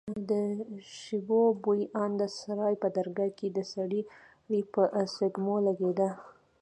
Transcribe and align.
د 0.29 0.31
شبيو 0.99 1.41
بوى 1.63 1.83
ان 2.01 2.11
د 2.19 2.21
سراى 2.39 2.73
په 2.81 2.87
درگاه 2.97 3.31
کښې 3.37 3.49
د 3.53 3.59
سړي 3.73 4.01
په 4.73 4.81
سپږمو 5.13 5.55
لگېده. 5.67 6.09